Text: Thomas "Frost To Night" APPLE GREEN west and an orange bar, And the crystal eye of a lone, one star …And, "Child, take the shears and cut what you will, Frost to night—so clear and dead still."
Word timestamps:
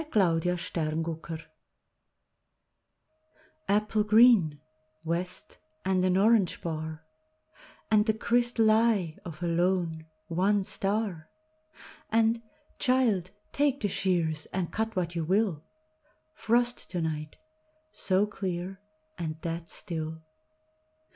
Thomas 0.11 0.59
"Frost 0.73 0.73
To 0.73 0.95
Night" 1.19 1.45
APPLE 3.69 4.03
GREEN 4.03 4.59
west 5.03 5.59
and 5.85 6.03
an 6.03 6.17
orange 6.17 6.59
bar, 6.63 7.05
And 7.91 8.07
the 8.07 8.15
crystal 8.15 8.71
eye 8.71 9.15
of 9.23 9.43
a 9.43 9.45
lone, 9.47 10.07
one 10.27 10.63
star 10.63 11.29
…And, 12.09 12.41
"Child, 12.79 13.29
take 13.53 13.81
the 13.81 13.89
shears 13.89 14.47
and 14.47 14.73
cut 14.73 14.95
what 14.95 15.13
you 15.13 15.23
will, 15.23 15.63
Frost 16.33 16.89
to 16.89 16.99
night—so 16.99 18.25
clear 18.25 18.81
and 19.19 19.39
dead 19.39 19.69
still." 19.69 20.23